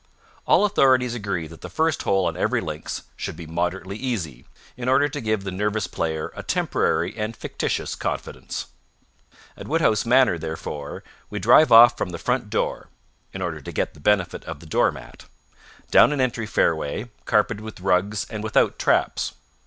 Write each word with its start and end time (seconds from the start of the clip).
All 0.47 0.65
authorities 0.65 1.13
agree 1.13 1.45
that 1.45 1.61
the 1.61 1.69
first 1.69 2.01
hole 2.01 2.25
on 2.25 2.35
every 2.35 2.59
links 2.59 3.03
should 3.15 3.35
be 3.37 3.45
moderately 3.45 3.95
easy, 3.97 4.47
in 4.75 4.89
order 4.89 5.07
to 5.07 5.21
give 5.21 5.43
the 5.43 5.51
nervous 5.51 5.85
player 5.85 6.31
a 6.35 6.41
temporary 6.41 7.15
and 7.15 7.37
fictitious 7.37 7.93
confidence. 7.93 8.65
At 9.55 9.67
Wodehouse 9.67 10.03
Manor, 10.03 10.39
therefore, 10.39 11.03
we 11.29 11.37
drive 11.37 11.71
off 11.71 11.99
from 11.99 12.09
the 12.09 12.17
front 12.17 12.49
door 12.49 12.87
in 13.31 13.43
order 13.43 13.61
to 13.61 13.71
get 13.71 13.93
the 13.93 13.99
benefit 13.99 14.43
of 14.45 14.59
the 14.59 14.65
door 14.65 14.91
mat 14.91 15.25
down 15.91 16.11
an 16.11 16.19
entry 16.19 16.47
fairway, 16.47 17.11
carpeted 17.25 17.61
with 17.61 17.79
rugs 17.79 18.25
and 18.27 18.43
without 18.43 18.79
traps. 18.79 19.33